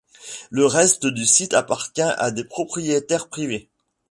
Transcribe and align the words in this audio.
Le 0.49 0.65
reste 0.65 1.05
du 1.05 1.27
site 1.27 1.53
appartient 1.53 2.01
à 2.01 2.31
des 2.31 2.43
propriétaires 2.43 3.27
privés. 3.29 3.69